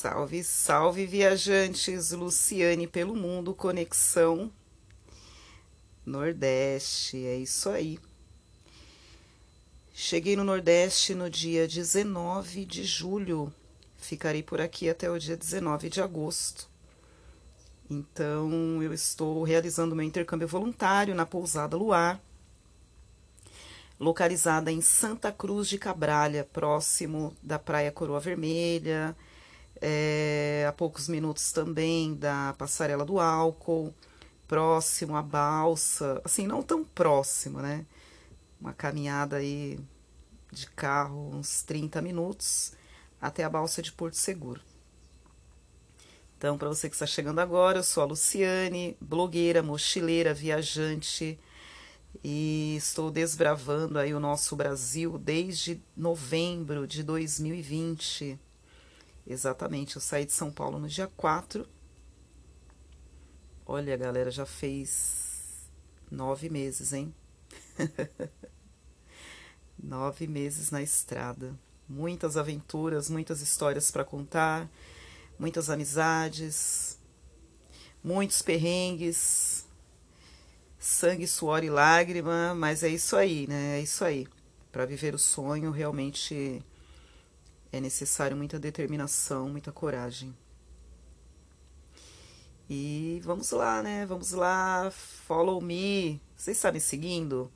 Salve, 0.00 0.42
salve, 0.42 1.04
viajantes! 1.04 2.12
Luciane 2.12 2.86
pelo 2.86 3.14
mundo, 3.14 3.52
conexão 3.52 4.50
Nordeste, 6.06 7.18
é 7.26 7.36
isso 7.36 7.68
aí. 7.68 7.98
Cheguei 9.92 10.36
no 10.36 10.42
Nordeste 10.42 11.14
no 11.14 11.28
dia 11.28 11.68
19 11.68 12.64
de 12.64 12.82
julho, 12.82 13.52
ficarei 13.98 14.42
por 14.42 14.58
aqui 14.58 14.88
até 14.88 15.10
o 15.10 15.18
dia 15.18 15.36
19 15.36 15.90
de 15.90 16.00
agosto. 16.00 16.66
Então, 17.90 18.82
eu 18.82 18.94
estou 18.94 19.42
realizando 19.42 19.94
meu 19.94 20.06
intercâmbio 20.06 20.48
voluntário 20.48 21.14
na 21.14 21.26
pousada 21.26 21.76
Luar, 21.76 22.18
localizada 23.98 24.72
em 24.72 24.80
Santa 24.80 25.30
Cruz 25.30 25.68
de 25.68 25.76
Cabralha, 25.76 26.48
próximo 26.50 27.36
da 27.42 27.58
Praia 27.58 27.92
Coroa 27.92 28.18
Vermelha 28.18 29.14
é, 29.80 30.66
a 30.68 30.72
poucos 30.72 31.08
minutos 31.08 31.52
também 31.52 32.14
da 32.14 32.54
Passarela 32.58 33.04
do 33.04 33.18
Álcool, 33.18 33.94
próximo 34.46 35.16
à 35.16 35.22
balsa, 35.22 36.20
assim, 36.24 36.46
não 36.46 36.62
tão 36.62 36.84
próximo, 36.84 37.60
né? 37.60 37.86
Uma 38.60 38.72
caminhada 38.72 39.36
aí 39.36 39.78
de 40.52 40.66
carro, 40.66 41.30
uns 41.34 41.62
30 41.62 42.02
minutos, 42.02 42.72
até 43.20 43.44
a 43.44 43.48
balsa 43.48 43.80
de 43.80 43.92
Porto 43.92 44.14
Seguro. 44.14 44.60
Então, 46.36 46.58
para 46.58 46.68
você 46.68 46.88
que 46.88 46.94
está 46.94 47.06
chegando 47.06 47.38
agora, 47.38 47.78
eu 47.78 47.82
sou 47.82 48.02
a 48.02 48.06
Luciane, 48.06 48.96
blogueira, 49.00 49.62
mochileira, 49.62 50.34
viajante, 50.34 51.38
e 52.24 52.74
estou 52.76 53.10
desbravando 53.10 53.98
aí 53.98 54.12
o 54.12 54.20
nosso 54.20 54.56
Brasil 54.56 55.16
desde 55.16 55.80
novembro 55.96 56.86
de 56.86 57.02
2020 57.02 58.38
Exatamente, 59.30 59.94
eu 59.94 60.02
saí 60.02 60.26
de 60.26 60.32
São 60.32 60.50
Paulo 60.50 60.80
no 60.80 60.88
dia 60.88 61.06
4. 61.16 61.64
Olha, 63.64 63.96
galera, 63.96 64.28
já 64.28 64.44
fez 64.44 65.70
nove 66.10 66.50
meses, 66.50 66.92
hein? 66.92 67.14
nove 69.78 70.26
meses 70.26 70.72
na 70.72 70.82
estrada. 70.82 71.56
Muitas 71.88 72.36
aventuras, 72.36 73.08
muitas 73.08 73.40
histórias 73.40 73.92
para 73.92 74.04
contar, 74.04 74.68
muitas 75.38 75.70
amizades, 75.70 76.98
muitos 78.02 78.42
perrengues, 78.42 79.64
sangue, 80.76 81.28
suor 81.28 81.62
e 81.62 81.70
lágrima, 81.70 82.52
mas 82.52 82.82
é 82.82 82.88
isso 82.88 83.14
aí, 83.14 83.46
né? 83.46 83.78
É 83.78 83.80
isso 83.80 84.04
aí. 84.04 84.26
Para 84.72 84.84
viver 84.84 85.14
o 85.14 85.20
sonho, 85.20 85.70
realmente 85.70 86.64
é 87.72 87.80
necessário 87.80 88.36
muita 88.36 88.58
determinação, 88.58 89.48
muita 89.48 89.70
coragem. 89.70 90.34
E 92.68 93.20
vamos 93.24 93.50
lá, 93.50 93.82
né? 93.82 94.06
Vamos 94.06 94.32
lá, 94.32 94.90
follow 94.90 95.60
me. 95.60 96.20
Vocês 96.36 96.56
estão 96.56 96.72
me 96.72 96.80
seguindo? 96.80 97.50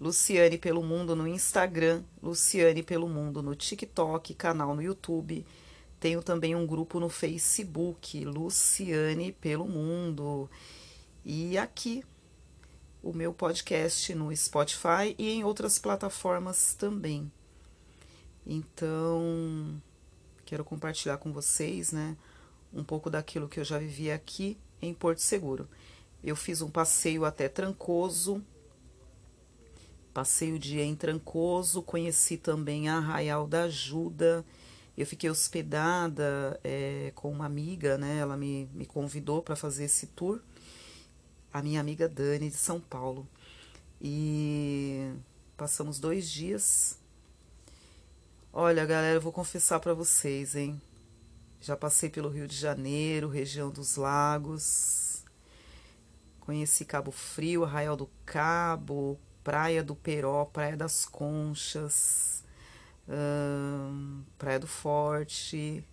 Luciane 0.00 0.58
pelo 0.58 0.82
Mundo 0.82 1.16
no 1.16 1.26
Instagram, 1.26 2.02
Luciane 2.22 2.82
pelo 2.82 3.08
Mundo 3.08 3.42
no 3.42 3.54
TikTok, 3.54 4.34
canal 4.34 4.74
no 4.74 4.82
YouTube. 4.82 5.46
Tenho 5.98 6.22
também 6.22 6.54
um 6.54 6.66
grupo 6.66 7.00
no 7.00 7.08
Facebook, 7.08 8.24
Luciane 8.24 9.32
pelo 9.32 9.66
Mundo. 9.66 10.50
E 11.24 11.56
aqui 11.56 12.04
o 13.02 13.12
meu 13.12 13.32
podcast 13.32 14.14
no 14.14 14.34
Spotify 14.36 15.14
e 15.16 15.30
em 15.30 15.44
outras 15.44 15.78
plataformas 15.78 16.74
também. 16.74 17.30
Então, 18.46 19.82
quero 20.44 20.64
compartilhar 20.64 21.18
com 21.18 21.32
vocês, 21.32 21.90
né, 21.90 22.16
um 22.72 22.84
pouco 22.84 23.10
daquilo 23.10 23.48
que 23.48 23.58
eu 23.58 23.64
já 23.64 23.78
vivi 23.78 24.10
aqui 24.10 24.56
em 24.80 24.94
Porto 24.94 25.18
Seguro. 25.18 25.68
Eu 26.22 26.36
fiz 26.36 26.62
um 26.62 26.70
passeio 26.70 27.24
até 27.24 27.48
Trancoso, 27.48 28.42
passei 30.14 30.52
o 30.52 30.58
dia 30.58 30.84
em 30.84 30.94
Trancoso, 30.94 31.82
conheci 31.82 32.36
também 32.36 32.88
Arraial 32.88 33.48
da 33.48 33.64
Ajuda. 33.64 34.44
Eu 34.96 35.06
fiquei 35.06 35.28
hospedada 35.28 36.58
é, 36.64 37.12
com 37.14 37.30
uma 37.30 37.44
amiga, 37.44 37.98
né? 37.98 38.18
Ela 38.18 38.36
me, 38.36 38.66
me 38.72 38.86
convidou 38.86 39.42
para 39.42 39.54
fazer 39.54 39.84
esse 39.84 40.06
tour. 40.06 40.40
A 41.52 41.62
minha 41.62 41.80
amiga 41.80 42.08
Dani, 42.08 42.48
de 42.48 42.56
São 42.56 42.80
Paulo. 42.80 43.28
E 44.00 45.12
passamos 45.56 45.98
dois 45.98 46.30
dias 46.30 46.98
Olha, 48.52 48.86
galera, 48.86 49.16
eu 49.16 49.20
vou 49.20 49.32
confessar 49.32 49.80
para 49.80 49.92
vocês, 49.92 50.56
hein? 50.56 50.80
Já 51.60 51.76
passei 51.76 52.08
pelo 52.08 52.30
Rio 52.30 52.48
de 52.48 52.56
Janeiro, 52.56 53.28
região 53.28 53.70
dos 53.70 53.96
lagos. 53.96 55.24
Conheci 56.40 56.84
Cabo 56.84 57.10
Frio, 57.10 57.64
Arraial 57.64 57.96
do 57.96 58.08
Cabo, 58.24 59.20
Praia 59.44 59.82
do 59.82 59.94
Peró, 59.94 60.44
Praia 60.46 60.76
das 60.76 61.04
Conchas, 61.04 62.44
hum, 63.06 64.22
Praia 64.38 64.58
do 64.58 64.66
Forte, 64.66 65.84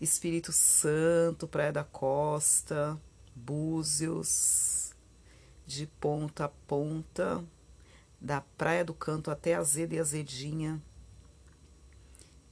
Espírito 0.00 0.52
Santo, 0.52 1.48
Praia 1.48 1.72
da 1.72 1.84
Costa, 1.84 3.00
Búzios, 3.34 4.92
de 5.66 5.86
ponta 5.86 6.44
a 6.44 6.48
ponta, 6.48 7.44
da 8.20 8.40
Praia 8.40 8.84
do 8.84 8.94
Canto 8.94 9.30
até 9.30 9.54
Azeda 9.54 9.94
e 9.94 9.98
Azedinha 9.98 10.80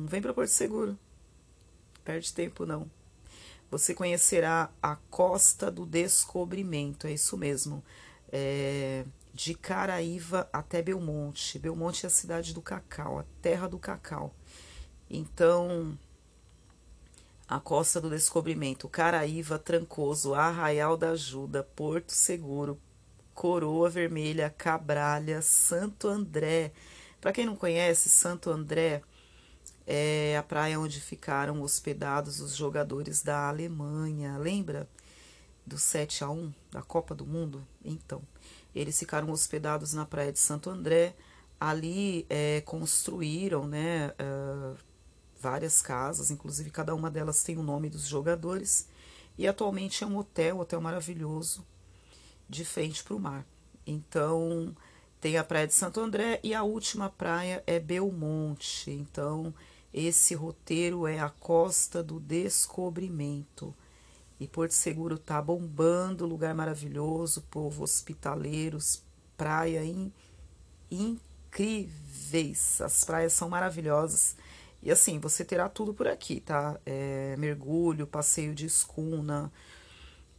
vem 0.08 0.22
para 0.22 0.34
Porto 0.34 0.50
Seguro. 0.50 0.98
Perde 2.04 2.34
tempo 2.34 2.66
não. 2.66 2.90
Você 3.70 3.94
conhecerá 3.94 4.70
a 4.82 4.96
Costa 4.96 5.70
do 5.70 5.86
Descobrimento, 5.86 7.06
é 7.06 7.12
isso 7.12 7.38
mesmo. 7.38 7.84
É, 8.32 9.04
de 9.34 9.54
Caraíva 9.54 10.50
até 10.54 10.82
Belmonte. 10.82 11.60
Belmonte 11.60 12.06
é 12.06 12.08
a 12.08 12.10
cidade 12.10 12.54
do 12.54 12.62
cacau, 12.62 13.20
a 13.20 13.26
terra 13.42 13.68
do 13.68 13.78
cacau. 13.78 14.34
Então, 15.10 15.98
a 17.48 17.60
Costa 17.60 18.02
do 18.02 18.10
Descobrimento, 18.10 18.90
Caraíva, 18.90 19.58
Trancoso, 19.58 20.34
Arraial 20.34 20.98
da 20.98 21.12
Ajuda, 21.12 21.64
Porto 21.64 22.12
Seguro, 22.12 22.78
Coroa 23.34 23.90
Vermelha, 23.90 24.50
Cabralha, 24.50 25.42
Santo 25.42 26.08
André. 26.08 26.74
Para 27.22 27.32
quem 27.32 27.46
não 27.46 27.56
conhece, 27.56 28.10
Santo 28.10 28.50
André 28.50 29.02
é 29.86 30.36
a 30.38 30.44
praia 30.44 30.78
onde 30.78 31.00
ficaram 31.00 31.62
hospedados 31.62 32.42
os 32.42 32.56
jogadores 32.56 33.24
da 33.24 33.48
Alemanha. 33.48 34.38
Lembra 34.38 34.90
do 35.66 35.78
7 35.78 36.26
a 36.26 36.30
1 36.30 36.54
da 36.72 36.82
Copa 36.82 37.16
do 37.16 37.26
Mundo? 37.26 37.66
Então, 37.84 38.22
eles 38.76 39.00
ficaram 39.00 39.32
hospedados 39.32 39.94
na 39.94 40.06
praia 40.06 40.34
de 40.34 40.40
Santo 40.40 40.70
André. 40.70 41.16
Ali 41.60 42.26
é, 42.30 42.62
construíram 42.62 43.66
né, 43.68 44.14
uh, 44.20 44.76
várias 45.40 45.82
casas, 45.82 46.32
inclusive 46.32 46.70
cada 46.70 46.94
uma 46.96 47.10
delas 47.10 47.44
tem 47.44 47.58
o 47.58 47.64
nome 47.64 47.90
dos 47.90 48.08
jogadores. 48.08 48.88
E 49.38 49.48
atualmente 49.48 50.04
é 50.04 50.08
um 50.08 50.18
hotel, 50.18 50.60
hotel 50.60 50.82
maravilhoso, 50.82 51.66
de 52.50 52.66
frente 52.66 53.04
para 53.04 53.16
o 53.16 53.20
mar. 53.20 53.46
Então, 53.86 54.76
tem 55.22 55.38
a 55.38 55.44
praia 55.44 55.68
de 55.68 55.74
Santo 55.74 56.00
André 56.00 56.40
e 56.44 56.54
a 56.54 56.64
última 56.64 57.10
praia 57.10 57.64
é 57.66 57.80
Belmonte. 57.80 58.92
Então, 58.92 59.54
esse 59.94 60.36
roteiro 60.36 61.08
é 61.08 61.20
a 61.20 61.30
Costa 61.30 62.04
do 62.04 62.20
Descobrimento. 62.20 63.74
E 64.40 64.48
Porto 64.48 64.72
Seguro 64.72 65.18
tá 65.18 65.42
bombando, 65.42 66.28
lugar 66.28 66.54
maravilhoso, 66.54 67.42
povo 67.50 67.84
hospitaleiros, 67.84 69.02
praia 69.36 69.84
in, 69.84 70.12
incríveis. 70.92 72.80
As 72.82 73.04
praias 73.04 73.34
são 73.34 73.50
maravilhosas. 73.50 74.36
E 74.82 74.92
assim, 74.92 75.20
você 75.20 75.44
terá 75.44 75.68
tudo 75.68 75.94
por 75.94 76.08
aqui, 76.08 76.40
tá? 76.40 76.80
É, 76.86 77.36
mergulho, 77.38 78.06
passeio 78.08 78.54
de 78.54 78.66
escuna, 78.66 79.52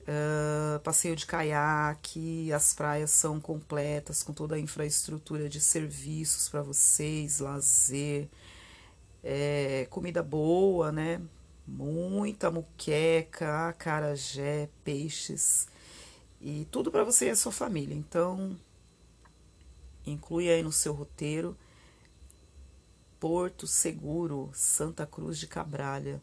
uh, 0.02 0.81
passeio 0.81 1.14
de 1.17 1.26
caiaque, 1.26 2.52
as 2.52 2.73
praias 2.73 3.11
são 3.11 3.40
completas, 3.40 4.23
com 4.23 4.32
toda 4.32 4.56
a 4.56 4.58
infraestrutura 4.58 5.49
de 5.49 5.61
serviços 5.61 6.49
para 6.49 6.62
vocês, 6.62 7.40
lazer, 7.40 8.29
é, 9.23 9.87
comida 9.90 10.23
boa, 10.23 10.93
né? 10.93 11.20
Muita 11.67 12.50
muqueca, 12.50 13.69
acarajé, 13.69 14.69
peixes 14.85 15.69
e 16.40 16.67
tudo 16.70 16.90
para 16.90 17.05
você 17.05 17.26
e 17.26 17.31
a 17.31 17.37
sua 17.37 17.52
família. 17.52 17.94
Então, 17.94 18.56
inclui 20.06 20.49
aí 20.49 20.62
no 20.62 20.73
seu 20.73 20.94
roteiro 20.94 21.56
Porto 23.20 23.67
Seguro, 23.67 24.50
Santa 24.53 25.06
Cruz 25.06 25.38
de 25.38 25.47
Cabralha. 25.47 26.23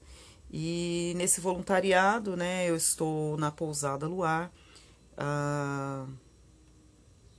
E 0.51 1.13
nesse 1.15 1.41
voluntariado, 1.41 2.37
né, 2.37 2.69
eu 2.69 2.75
estou 2.75 3.37
na 3.37 3.51
pousada 3.51 4.07
Luar. 4.07 4.51
Ah, 5.17 6.05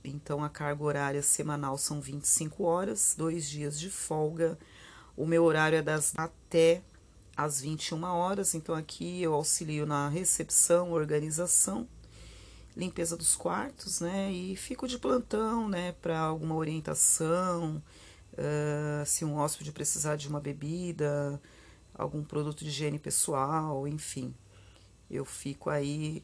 então 0.03 0.43
a 0.43 0.49
carga 0.49 0.83
horária 0.83 1.21
semanal 1.21 1.77
são 1.77 1.99
25 1.99 2.63
horas, 2.63 3.15
dois 3.17 3.49
dias 3.49 3.79
de 3.79 3.89
folga. 3.89 4.57
O 5.15 5.25
meu 5.25 5.43
horário 5.43 5.77
é 5.77 5.81
das 5.81 6.13
até 6.17 6.81
às 7.35 7.61
21 7.61 8.03
horas, 8.03 8.55
então 8.55 8.73
aqui 8.75 9.21
eu 9.21 9.33
auxilio 9.33 9.85
na 9.85 10.09
recepção, 10.09 10.91
organização, 10.91 11.87
limpeza 12.75 13.17
dos 13.17 13.35
quartos, 13.35 13.99
né? 14.01 14.31
E 14.31 14.55
fico 14.55 14.87
de 14.87 14.97
plantão, 14.97 15.67
né, 15.67 15.93
para 16.01 16.19
alguma 16.19 16.55
orientação, 16.55 17.81
uh, 18.37 19.05
se 19.05 19.25
um 19.25 19.37
hóspede 19.37 19.71
precisar 19.71 20.15
de 20.15 20.27
uma 20.27 20.39
bebida, 20.39 21.41
algum 21.93 22.23
produto 22.23 22.63
de 22.63 22.69
higiene 22.69 22.99
pessoal, 22.99 23.87
enfim. 23.87 24.33
Eu 25.09 25.25
fico 25.25 25.69
aí 25.69 26.23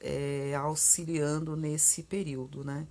é, 0.00 0.54
auxiliando 0.54 1.56
nesse 1.56 2.02
período, 2.02 2.64
né? 2.64 2.86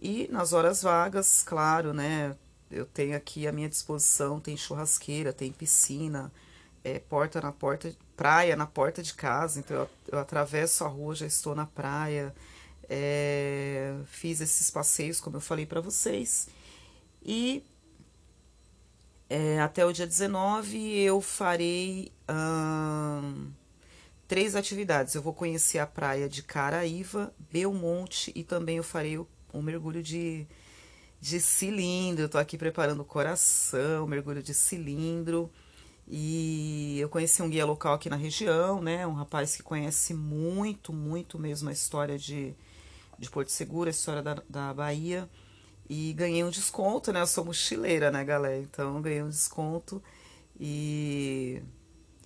E 0.00 0.28
nas 0.30 0.52
horas 0.52 0.82
vagas, 0.82 1.42
claro, 1.42 1.92
né? 1.92 2.36
Eu 2.70 2.86
tenho 2.86 3.16
aqui 3.16 3.46
à 3.46 3.52
minha 3.52 3.68
disposição, 3.68 4.40
tem 4.40 4.56
churrasqueira, 4.56 5.32
tem 5.32 5.52
piscina, 5.52 6.32
é, 6.82 6.98
porta 6.98 7.40
na 7.40 7.52
porta, 7.52 7.94
praia 8.16 8.56
na 8.56 8.66
porta 8.66 9.02
de 9.02 9.14
casa, 9.14 9.60
então 9.60 9.76
eu, 9.76 9.90
eu 10.12 10.18
atravesso 10.18 10.84
a 10.84 10.88
rua, 10.88 11.14
já 11.14 11.26
estou 11.26 11.54
na 11.54 11.66
praia, 11.66 12.34
é, 12.88 13.94
fiz 14.06 14.40
esses 14.40 14.70
passeios, 14.70 15.20
como 15.20 15.36
eu 15.36 15.40
falei 15.40 15.66
para 15.66 15.80
vocês, 15.80 16.48
e 17.26 17.64
é, 19.28 19.60
até 19.60 19.84
o 19.84 19.92
dia 19.92 20.06
19 20.06 21.00
eu 21.00 21.20
farei 21.20 22.12
hum, 22.30 23.50
três 24.28 24.54
atividades. 24.54 25.14
Eu 25.14 25.22
vou 25.22 25.34
conhecer 25.34 25.80
a 25.80 25.86
praia 25.86 26.28
de 26.28 26.44
Caraíva, 26.44 27.34
Belmonte 27.50 28.30
e 28.36 28.44
também 28.44 28.76
eu 28.76 28.84
farei 28.84 29.18
o, 29.18 29.26
o 29.52 29.60
mergulho 29.60 30.00
de, 30.04 30.46
de 31.20 31.40
cilindro. 31.40 32.26
Estou 32.26 32.40
aqui 32.40 32.56
preparando 32.56 33.00
o 33.00 33.04
coração, 33.04 34.06
mergulho 34.06 34.40
de 34.42 34.54
cilindro. 34.54 35.50
E 36.06 37.00
eu 37.00 37.08
conheci 37.08 37.42
um 37.42 37.50
guia 37.50 37.66
local 37.66 37.94
aqui 37.94 38.08
na 38.08 38.14
região, 38.14 38.80
né? 38.80 39.04
Um 39.04 39.14
rapaz 39.14 39.56
que 39.56 39.62
conhece 39.64 40.14
muito, 40.14 40.92
muito 40.92 41.36
mesmo 41.36 41.68
a 41.68 41.72
história 41.72 42.16
de, 42.16 42.54
de 43.18 43.28
Porto 43.28 43.50
Seguro, 43.50 43.88
a 43.88 43.90
história 43.90 44.22
da, 44.22 44.40
da 44.48 44.72
Bahia. 44.72 45.28
E 45.88 46.12
ganhei 46.14 46.42
um 46.42 46.50
desconto, 46.50 47.12
né? 47.12 47.20
Eu 47.20 47.26
sou 47.26 47.44
mochileira, 47.44 48.10
né, 48.10 48.24
galera? 48.24 48.58
Então 48.58 49.00
ganhei 49.00 49.22
um 49.22 49.28
desconto. 49.28 50.02
E, 50.58 51.62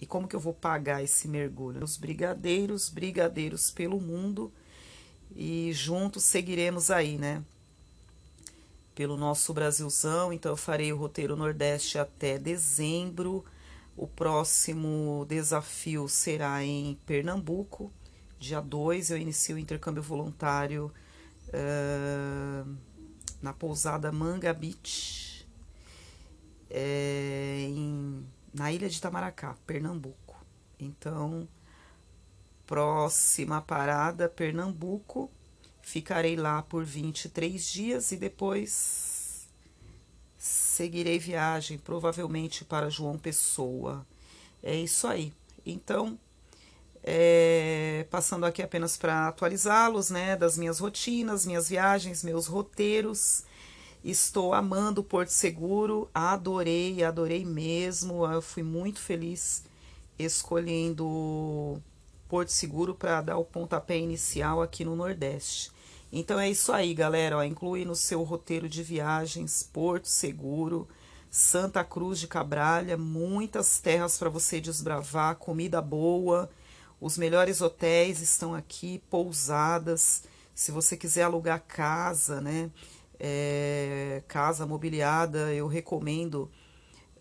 e 0.01 0.07
como 0.07 0.27
que 0.27 0.35
eu 0.35 0.41
vou 0.41 0.55
pagar 0.55 1.03
esse 1.03 1.29
mergulho? 1.29 1.85
Os 1.85 1.97
brigadeiros, 1.97 2.89
brigadeiros 2.89 3.71
pelo 3.71 4.01
mundo. 4.01 4.51
E 5.37 5.73
juntos 5.75 6.25
seguiremos 6.25 6.91
aí, 6.91 7.19
né? 7.19 7.45
Pelo 8.95 9.17
nosso 9.17 9.53
Brasilzão. 9.53 10.33
Então 10.33 10.53
eu 10.53 10.57
farei 10.57 10.93
o 10.93 10.97
roteiro 10.97 11.37
Nordeste 11.37 11.99
até 11.99 12.39
dezembro. 12.39 13.45
O 13.95 14.07
próximo 14.07 15.27
desafio 15.29 16.09
será 16.09 16.65
em 16.65 16.99
Pernambuco. 17.05 17.93
Dia 18.39 18.61
2 18.63 19.11
eu 19.11 19.19
inicio 19.19 19.57
o 19.57 19.59
intercâmbio 19.59 20.03
voluntário. 20.03 20.91
Uh, 21.49 22.75
na 23.41 23.53
pousada 23.53 24.13
Manga 24.13 24.53
Beach, 24.53 25.49
é, 26.69 27.67
em, 27.69 28.27
na 28.55 28.73
ilha 28.73 28.89
de 28.89 28.97
Itamaracá, 28.97 29.57
Pernambuco. 29.67 30.37
Então, 30.79 31.49
próxima 32.67 33.61
parada, 33.61 34.29
Pernambuco. 34.29 35.31
Ficarei 35.83 36.37
lá 36.37 36.63
por 36.63 36.85
23 36.85 37.67
dias 37.71 38.13
e 38.13 38.17
depois 38.17 39.49
seguirei 40.37 41.19
viagem, 41.19 41.79
provavelmente 41.79 42.65
para 42.65 42.89
João 42.89 43.19
Pessoa. 43.19 44.07
É 44.63 44.75
isso 44.77 45.07
aí. 45.07 45.33
Então, 45.65 46.19
é, 47.03 48.07
passando 48.11 48.45
aqui 48.45 48.63
apenas 48.63 48.97
para 48.97 49.29
atualizá-los, 49.29 50.11
né, 50.11 50.37
das 50.37 50.57
minhas 50.59 50.79
rotinas, 50.79 51.47
minhas 51.47 51.69
viagens, 51.69 52.23
meus 52.23 52.47
roteiros. 52.47 53.45
Estou 54.05 54.55
amando 54.55 55.05
Porto 55.05 55.29
Seguro, 55.31 56.09
adorei, 56.15 57.03
adorei 57.05 57.45
mesmo. 57.45 58.25
Eu 58.27 58.41
fui 58.41 58.63
muito 58.63 59.01
feliz 59.01 59.65
escolhendo 60.19 61.81
Porto 62.29 62.51
Seguro 62.51 62.95
para 62.95 63.21
dar 63.21 63.39
o 63.39 63.45
pontapé 63.45 63.99
inicial 63.99 64.63
aqui 64.63 64.85
no 64.85 64.97
Nordeste. 64.97 65.71
Então 66.13 66.41
é 66.41 66.51
isso 66.51 66.73
aí, 66.73 66.95
galera. 66.95 67.39
Ó, 67.39 67.43
inclui 67.43 67.85
no 67.85 67.95
seu 67.95 68.23
roteiro 68.23 68.69
de 68.69 68.83
viagens 68.83 69.63
Porto 69.63 70.09
Seguro, 70.09 70.89
Santa 71.31 71.85
Cruz 71.85 72.19
de 72.19 72.27
Cabralha, 72.27 72.97
muitas 72.97 73.81
terras 73.81 74.19
para 74.19 74.31
você 74.31 74.61
desbravar, 74.61 75.37
comida 75.37 75.81
boa 75.81 76.51
os 77.01 77.17
melhores 77.17 77.61
hotéis 77.61 78.21
estão 78.21 78.55
aqui, 78.55 79.03
pousadas. 79.09 80.25
Se 80.55 80.71
você 80.71 80.97
quiser 80.97 81.23
alugar 81.23 81.65
casa, 81.67 82.41
né? 82.41 82.71
É, 83.19 84.23
casa 84.29 84.67
mobiliada, 84.67 85.53
eu 85.55 85.67
recomendo 85.67 86.51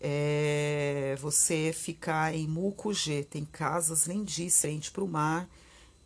é, 0.00 1.16
você 1.20 1.72
ficar 1.72 2.34
em 2.34 2.46
Mucugê. 2.46 3.24
Tem 3.24 3.44
casas 3.44 4.06
lindíssimas, 4.06 4.60
frente 4.60 4.90
para 4.90 5.04
o 5.04 5.08
mar, 5.08 5.48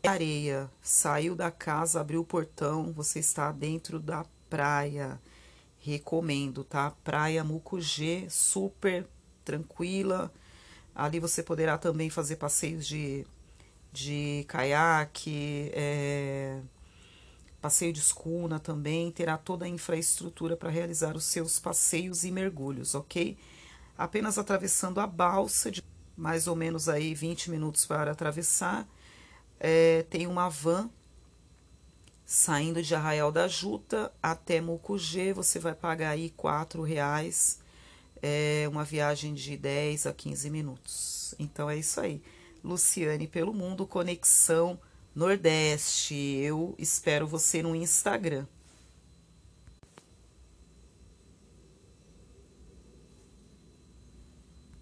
areia. 0.04 0.70
Saiu 0.82 1.34
da 1.34 1.50
casa, 1.50 2.00
abriu 2.00 2.20
o 2.20 2.24
portão, 2.24 2.92
você 2.92 3.18
está 3.18 3.50
dentro 3.52 3.98
da 3.98 4.24
praia. 4.48 5.20
Recomendo, 5.78 6.64
tá? 6.64 6.92
Praia 7.02 7.44
Mucugê, 7.44 8.26
super 8.30 9.06
tranquila. 9.44 10.32
Ali 10.94 11.20
você 11.20 11.42
poderá 11.42 11.76
também 11.76 12.08
fazer 12.08 12.36
passeios 12.36 12.86
de 12.86 13.26
de 13.94 14.44
caiaque, 14.48 15.70
é, 15.72 16.60
passeio 17.62 17.92
de 17.92 18.00
escuna 18.00 18.58
também, 18.58 19.12
terá 19.12 19.38
toda 19.38 19.64
a 19.64 19.68
infraestrutura 19.68 20.56
para 20.56 20.68
realizar 20.68 21.16
os 21.16 21.24
seus 21.24 21.60
passeios 21.60 22.24
e 22.24 22.32
mergulhos, 22.32 22.96
ok? 22.96 23.38
Apenas 23.96 24.36
atravessando 24.36 24.98
a 24.98 25.06
balsa, 25.06 25.70
de 25.70 25.80
mais 26.16 26.48
ou 26.48 26.56
menos 26.56 26.88
aí 26.88 27.14
20 27.14 27.52
minutos 27.52 27.86
para 27.86 28.10
atravessar, 28.10 28.86
é, 29.60 30.04
tem 30.10 30.26
uma 30.26 30.48
van 30.48 30.90
saindo 32.26 32.82
de 32.82 32.94
Arraial 32.96 33.30
da 33.30 33.46
Juta 33.46 34.12
até 34.20 34.60
Mucugê, 34.60 35.32
você 35.32 35.60
vai 35.60 35.74
pagar 35.74 36.10
aí 36.10 36.34
R$ 36.36 36.84
reais, 36.84 37.60
é 38.20 38.66
uma 38.68 38.82
viagem 38.82 39.34
de 39.34 39.56
10 39.56 40.06
a 40.06 40.12
15 40.12 40.50
minutos. 40.50 41.34
Então 41.38 41.70
é 41.70 41.76
isso 41.76 42.00
aí. 42.00 42.20
Luciane 42.64 43.28
pelo 43.28 43.52
Mundo 43.52 43.86
Conexão 43.86 44.80
Nordeste. 45.14 46.14
Eu 46.14 46.74
espero 46.78 47.26
você 47.26 47.62
no 47.62 47.76
Instagram. 47.76 48.46